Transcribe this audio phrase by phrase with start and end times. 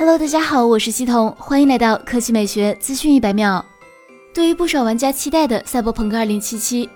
[0.00, 3.62] Hello，大家好，我是西彤，欢迎来到科技美学资讯一百秒。
[4.32, 6.40] 对于不少玩家期待的《赛博朋克2077》，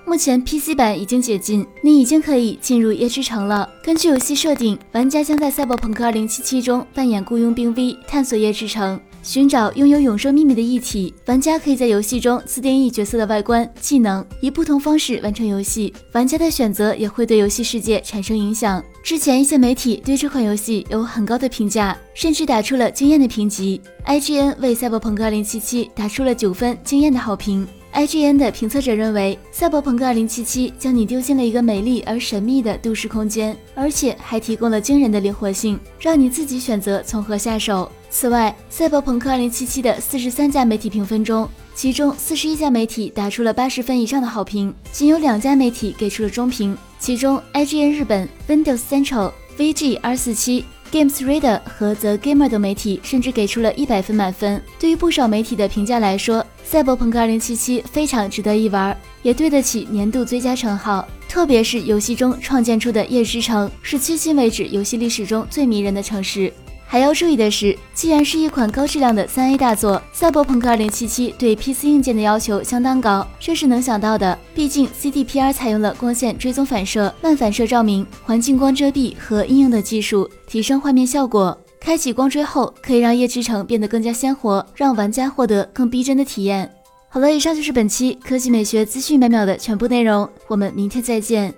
[0.07, 3.69] 目前 PC 版已经解禁，你已经可以进入夜之城了。
[3.83, 8.98] 根据游戏设定，玩家将在《赛博朋克2077》中扮演雇佣兵 V，探索夜之城。
[9.23, 15.93] 寻找拥有永生秘密的异体，玩家可以在游戏中自定义角色的外观、技能，以不同方式完成游戏。
[16.12, 18.82] 玩家的选择也会对游戏世界产生影响。
[19.05, 23.79] 之前一些媒体对这款游戏有很高的评价，甚至打出了惊艳的评级。
[24.07, 25.61] IGN 为《赛博朋克2077》
[25.95, 27.69] 打出了九分惊艳的好评。
[27.95, 30.29] IGN 的评测者认为，《赛博朋克2077》
[30.77, 37.89] 将你丢进了一个美丽而神秘的都市空间，而且还提供了惊人的灵活性，让你自己选择从何下手。
[38.11, 46.77] 此外，《赛博朋克2077》的四十三家媒体评分中，其中四十一家媒体打出了八十分以上的好评，仅有两家媒体给出了中评。
[46.98, 54.62] 其中，IGN 日本、Windows Central、VG 二四七、Games Radar 和 The Gamer 等媒体甚至给出了一百分满分。
[54.79, 61.05] 对于不少媒体的评价来说，《赛博朋克2077》非常值得一玩，也对得起年度最佳称号。
[61.28, 66.53] 特别是游戏中创建出的夜之城，是迄今为止游戏历史中最迷人的城市。
[66.95, 74.39] 还要注意的是，既然是一款高质量的三 A 大作，《赛博朋克2077》对 PC 硬件的要求相当高，这是能想到的。
[74.55, 81.59] 毕竟 CDPR 采用了光线追踪反射、慢反射照明、环境光遮蔽和应用的技术，提升画面效果。
[81.81, 86.73] 开启光追后，可以让夜之城变得更加鲜活，让玩家获得更逼真的体验。
[87.08, 91.53] 好了，以上就是本期科技美学资讯百秒的全部内容，我们明天再见。